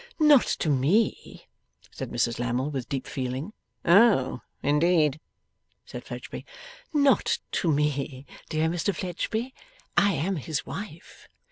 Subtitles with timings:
[0.17, 1.45] 'Not to me,'
[1.91, 3.53] said Mrs Lammle, with deep feeling.
[3.85, 5.19] 'Oh, indeed?'
[5.85, 6.43] said Fledgeby.
[6.91, 9.53] 'Not to me, dear Mr Fledgeby.
[9.95, 11.27] I am his wife.